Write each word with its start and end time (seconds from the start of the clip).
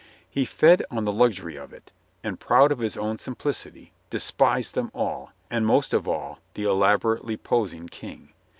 He 0.27 0.45
fed 0.45 0.83
on 0.89 1.05
the 1.05 1.11
luxury 1.11 1.57
of 1.57 1.71
it, 1.71 1.91
and, 2.23 2.39
proud 2.39 2.71
of 2.71 2.79
his 2.79 2.97
own 2.97 3.19
simplicity, 3.19 3.93
despised 4.09 4.73
them 4.73 4.89
all, 4.95 5.31
and 5.51 5.63
most 5.63 5.93
of 5.93 6.07
all 6.07 6.39
the 6.55 6.63
elaborately 6.63 7.37
posing 7.37 7.87
King. 7.87 8.33